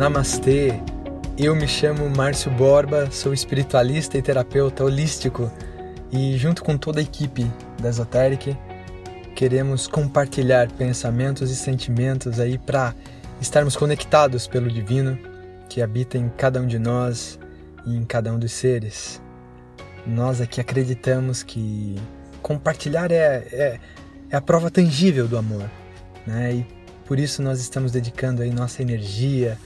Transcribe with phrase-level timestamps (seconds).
[0.00, 0.80] Namastê!
[1.36, 5.52] Eu me chamo Márcio Borba, sou espiritualista e terapeuta holístico
[6.10, 7.46] e, junto com toda a equipe
[7.78, 8.56] da Esoteric,
[9.36, 12.94] queremos compartilhar pensamentos e sentimentos aí para
[13.42, 15.18] estarmos conectados pelo divino
[15.68, 17.38] que habita em cada um de nós
[17.84, 19.20] e em cada um dos seres.
[20.06, 22.00] Nós aqui acreditamos que
[22.40, 23.80] compartilhar é, é,
[24.30, 25.70] é a prova tangível do amor,
[26.26, 26.54] né?
[26.54, 26.66] E
[27.04, 29.58] por isso nós estamos dedicando aí nossa energia,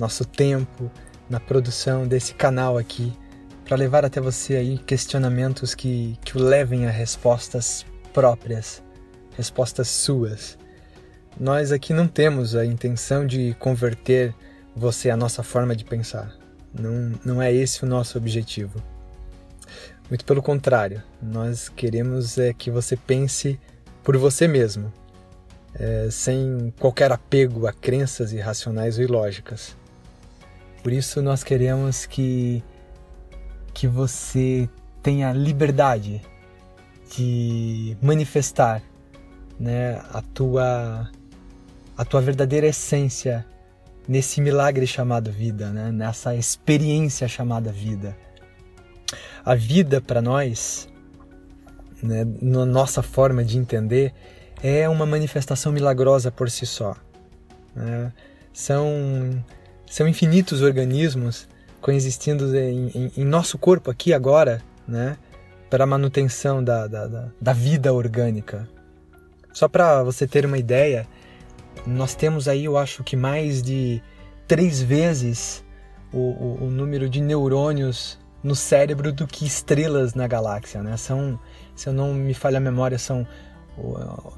[0.00, 0.90] nosso tempo
[1.28, 3.12] na produção desse canal aqui
[3.64, 8.82] para levar até você aí questionamentos que, que o levem a respostas próprias,
[9.36, 10.58] respostas suas.
[11.38, 14.34] Nós aqui não temos a intenção de converter
[14.74, 16.34] você à nossa forma de pensar.
[16.74, 18.82] Não, não é esse o nosso objetivo.
[20.08, 23.60] Muito pelo contrário, nós queremos é que você pense
[24.02, 24.92] por você mesmo,
[25.74, 29.76] é, sem qualquer apego a crenças irracionais ou ilógicas.
[30.82, 32.62] Por isso nós queremos que,
[33.74, 34.68] que você
[35.02, 36.22] tenha liberdade
[37.16, 38.82] de manifestar
[39.58, 41.10] né, a, tua,
[41.96, 43.44] a tua verdadeira essência
[44.08, 48.16] nesse milagre chamado vida, né, nessa experiência chamada vida.
[49.44, 50.88] A vida para nós,
[52.02, 54.14] né, na nossa forma de entender,
[54.62, 56.96] é uma manifestação milagrosa por si só.
[57.74, 58.12] Né?
[58.52, 59.44] São,
[59.90, 61.48] são infinitos organismos
[61.80, 65.18] coexistindo em, em, em, nosso corpo aqui agora, né?
[65.68, 68.68] para a manutenção da, da, da vida orgânica.
[69.52, 71.06] Só para você ter uma ideia,
[71.86, 74.00] nós temos aí, eu acho que mais de
[74.46, 75.64] três vezes
[76.12, 80.96] o, o, o número de neurônios no cérebro do que estrelas na galáxia, né?
[80.96, 81.38] São,
[81.74, 83.26] se eu não me falha a memória, são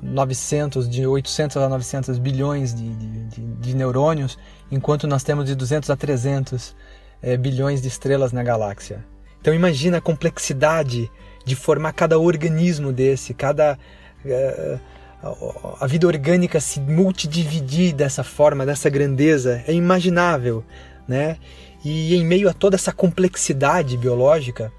[0.03, 4.39] 900, de 800 a 900 bilhões de, de, de, neurônios,
[4.71, 6.77] enquanto nós temos de 200 a 300
[7.21, 9.05] é, bilhões de estrelas na galáxia.
[9.41, 11.11] Então imagina a complexidade
[11.45, 13.79] de formar cada organismo desse, cada
[14.25, 14.79] é,
[15.81, 20.65] a vida orgânica se multidividir dessa forma, dessa grandeza, é imaginável,
[21.07, 21.37] né?
[21.85, 24.73] E em meio a toda essa complexidade biológica,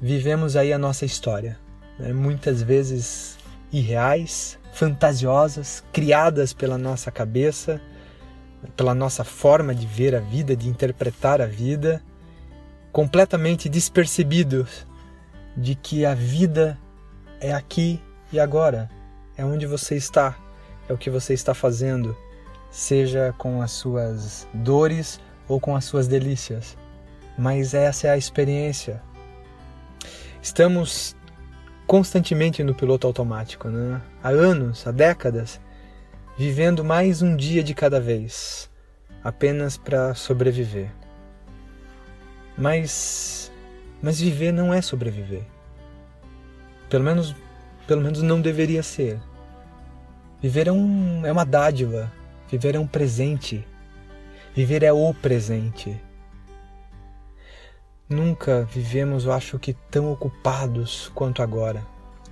[0.00, 1.58] vivemos aí a nossa história.
[1.98, 2.12] Né?
[2.12, 3.35] Muitas vezes
[3.72, 7.80] irreais, fantasiosas, criadas pela nossa cabeça,
[8.76, 12.02] pela nossa forma de ver a vida, de interpretar a vida,
[12.92, 14.86] completamente despercebidos
[15.56, 16.78] de que a vida
[17.40, 18.00] é aqui
[18.32, 18.90] e agora,
[19.36, 20.36] é onde você está,
[20.88, 22.16] é o que você está fazendo,
[22.70, 26.76] seja com as suas dores ou com as suas delícias.
[27.38, 29.02] Mas essa é a experiência.
[30.42, 31.15] Estamos
[31.86, 34.00] constantemente no piloto automático, né?
[34.22, 35.60] há anos, há décadas,
[36.36, 38.68] vivendo mais um dia de cada vez,
[39.22, 40.90] apenas para sobreviver.
[42.58, 43.52] Mas,
[44.02, 45.44] mas viver não é sobreviver.
[46.90, 47.34] Pelo menos,
[47.86, 49.20] pelo menos não deveria ser.
[50.42, 52.12] Viver é, um, é uma dádiva,
[52.50, 53.66] viver é um presente,
[54.54, 56.00] viver é o presente.
[58.08, 61.84] Nunca vivemos, eu acho que, tão ocupados quanto agora,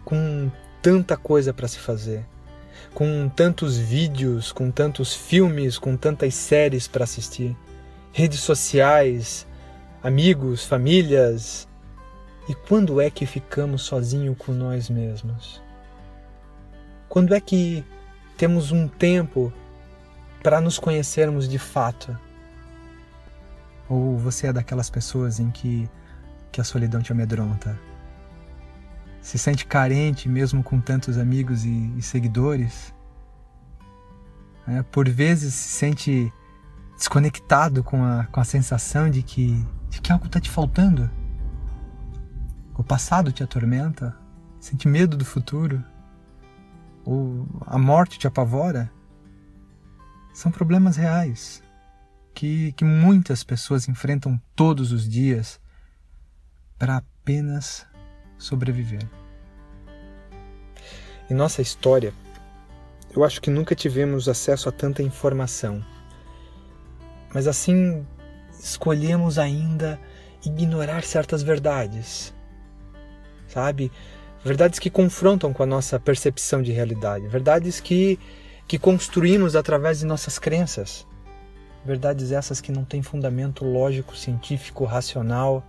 [0.04, 0.48] com
[0.80, 2.24] tanta coisa para se fazer,
[2.94, 7.56] com tantos vídeos, com tantos filmes, com tantas séries para assistir,
[8.12, 9.48] redes sociais,
[10.00, 11.66] amigos, famílias.
[12.48, 15.60] E quando é que ficamos sozinhos com nós mesmos?
[17.08, 17.84] Quando é que
[18.36, 19.52] temos um tempo
[20.40, 22.16] para nos conhecermos de fato?
[23.88, 25.88] Ou você é daquelas pessoas em que,
[26.50, 27.78] que a solidão te amedronta?
[29.20, 32.94] Se sente carente mesmo com tantos amigos e, e seguidores?
[34.66, 36.32] É, por vezes se sente
[36.96, 41.10] desconectado com a, com a sensação de que, de que algo está te faltando?
[42.76, 44.16] O passado te atormenta?
[44.58, 45.84] Sente medo do futuro?
[47.04, 48.90] Ou a morte te apavora?
[50.32, 51.63] São problemas reais
[52.34, 55.60] que, que muitas pessoas enfrentam todos os dias
[56.78, 57.86] para apenas
[58.36, 59.08] sobreviver.
[61.30, 62.12] Em nossa história,
[63.14, 65.84] eu acho que nunca tivemos acesso a tanta informação.
[67.32, 68.04] Mas assim,
[68.60, 69.98] escolhemos ainda
[70.44, 72.34] ignorar certas verdades.
[73.48, 73.90] Sabe?
[74.44, 78.18] Verdades que confrontam com a nossa percepção de realidade, verdades que
[78.66, 81.06] que construímos através de nossas crenças.
[81.84, 85.62] Verdades essas que não têm fundamento lógico, científico, racional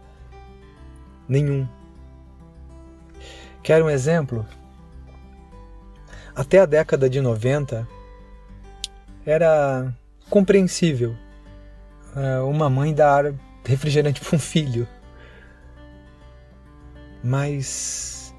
[1.27, 1.67] nenhum.
[3.61, 4.45] Quer um exemplo?
[6.35, 7.87] Até a década de 90
[9.25, 9.93] era
[10.29, 11.15] compreensível
[12.15, 13.33] uh, uma mãe dar
[13.65, 14.87] refrigerante para um filho.
[17.23, 18.33] Mas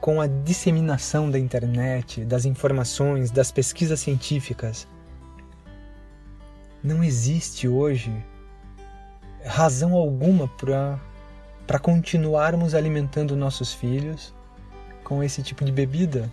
[0.00, 4.86] com a disseminação da internet, das informações, das pesquisas científicas,
[6.82, 8.12] não existe hoje
[9.44, 14.34] razão alguma para continuarmos alimentando nossos filhos
[15.04, 16.30] com esse tipo de bebida.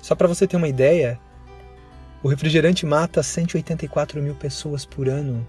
[0.00, 1.18] Só para você ter uma ideia,
[2.22, 5.46] o refrigerante mata 184 mil pessoas por ano.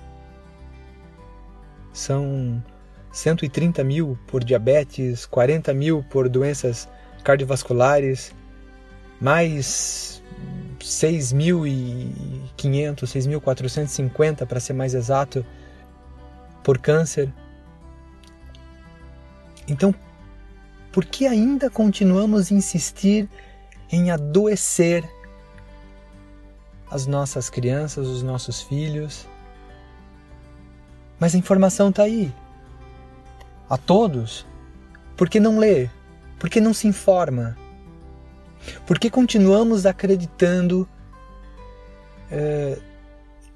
[1.91, 2.63] São
[3.11, 6.87] 130 mil por diabetes, 40 mil por doenças
[7.23, 8.33] cardiovasculares,
[9.19, 10.23] mais
[10.79, 15.45] 6.500, 6.450 para ser mais exato,
[16.63, 17.33] por câncer.
[19.67, 19.93] Então,
[20.91, 23.29] por que ainda continuamos a insistir
[23.91, 25.03] em adoecer
[26.89, 29.27] as nossas crianças, os nossos filhos?
[31.19, 32.33] Mas a informação está aí.
[33.69, 34.47] A todos.
[35.15, 35.89] Por que não lê?
[36.39, 37.57] Por que não se informa?
[38.85, 40.87] Por que continuamos acreditando
[42.31, 42.77] é,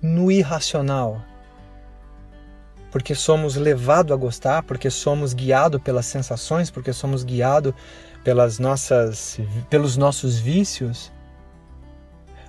[0.01, 1.21] no irracional?
[2.91, 7.73] Porque somos levados a gostar, porque somos guiados pelas sensações, porque somos guiados
[8.23, 9.39] pelas nossas,
[9.69, 11.11] pelos nossos vícios?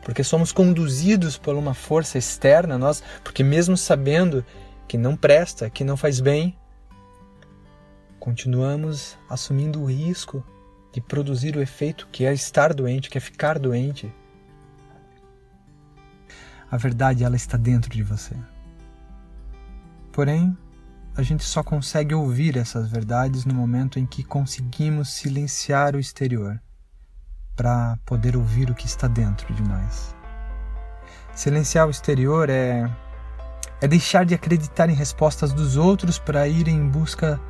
[0.04, 4.44] porque somos conduzidos por uma força externa, nós, porque mesmo sabendo
[4.86, 6.56] que não presta, que não faz bem,
[8.20, 10.44] continuamos assumindo o risco
[10.94, 14.14] de produzir o efeito que é estar doente, que é ficar doente.
[16.70, 18.37] A verdade ela está dentro de você.
[20.12, 20.56] Porém,
[21.17, 26.62] a gente só consegue ouvir essas verdades no momento em que conseguimos silenciar o exterior
[27.56, 30.14] para poder ouvir o que está dentro de nós.
[31.35, 32.88] Silenciar o exterior é
[33.81, 37.41] é deixar de acreditar em respostas dos outros para ir em busca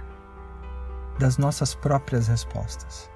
[1.18, 3.13] das nossas próprias respostas.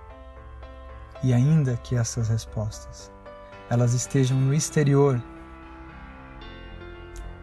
[1.23, 3.11] E ainda que essas respostas
[3.71, 5.23] elas estejam no exterior,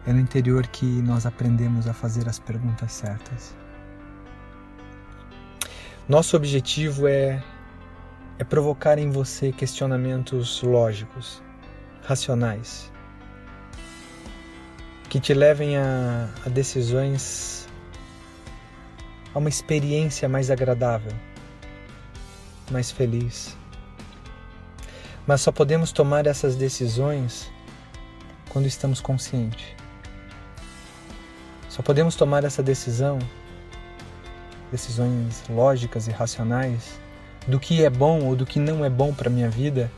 [0.04, 3.56] é no interior que nós aprendemos a fazer as perguntas certas.
[6.08, 7.42] Nosso objetivo é
[8.38, 11.42] é provocar em você questionamentos lógicos,
[12.02, 12.92] racionais,
[15.08, 17.66] que te levem a, a decisões,
[19.34, 21.12] a uma experiência mais agradável,
[22.70, 23.56] mais feliz.
[25.26, 27.50] Mas só podemos tomar essas decisões
[28.48, 29.74] quando estamos conscientes.
[31.68, 33.18] Só podemos tomar essa decisão,
[34.70, 36.98] decisões lógicas e racionais,
[37.46, 39.90] do que é bom ou do que não é bom para minha vida,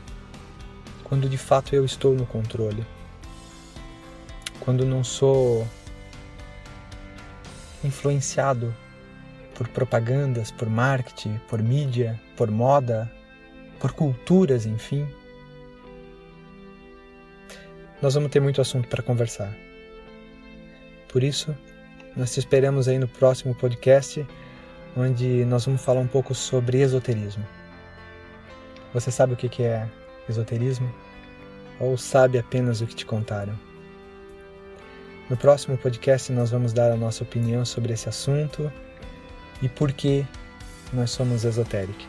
[1.03, 2.85] quando de fato eu estou no controle.
[4.59, 5.65] Quando não sou
[7.83, 8.75] influenciado
[9.55, 13.11] por propagandas, por marketing, por mídia, por moda,
[13.79, 15.07] por culturas, enfim.
[18.01, 19.53] Nós vamos ter muito assunto para conversar.
[21.09, 21.55] Por isso,
[22.15, 24.25] nós te esperamos aí no próximo podcast
[24.95, 27.45] onde nós vamos falar um pouco sobre esoterismo.
[28.93, 29.87] Você sabe o que é
[30.27, 30.89] esoterismo?
[31.79, 33.53] Ou sabe apenas o que te contaram?
[35.29, 38.71] No próximo podcast, nós vamos dar a nossa opinião sobre esse assunto
[39.61, 40.25] e por que
[40.91, 42.07] nós somos esotéricos.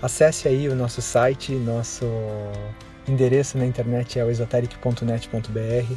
[0.00, 2.06] Acesse aí o nosso site, nosso
[3.06, 5.94] endereço na internet é o esoteric.net.br.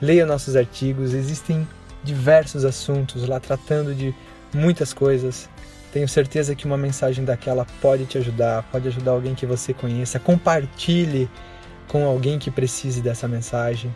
[0.00, 1.66] Leia nossos artigos, existem
[2.02, 4.14] diversos assuntos lá tratando de
[4.54, 5.48] muitas coisas.
[5.92, 10.18] Tenho certeza que uma mensagem daquela pode te ajudar, pode ajudar alguém que você conheça.
[10.18, 11.28] Compartilhe
[11.88, 13.92] com alguém que precise dessa mensagem.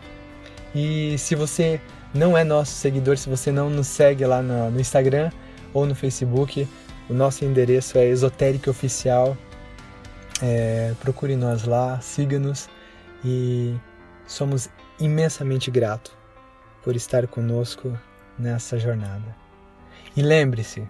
[0.75, 1.79] E se você
[2.13, 5.31] não é nosso seguidor, se você não nos segue lá no, Instagram
[5.73, 6.67] ou no Facebook,
[7.09, 9.37] o nosso endereço é Esotérico Oficial.
[10.41, 12.69] É, procure nós lá, siga-nos
[13.23, 13.75] e
[14.27, 16.15] somos imensamente gratos
[16.83, 17.97] por estar conosco
[18.37, 19.35] nessa jornada.
[20.15, 20.87] E lembre-se,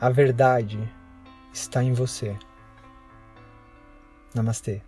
[0.00, 0.78] a verdade
[1.52, 2.36] está em você.
[4.34, 4.82] Namastê.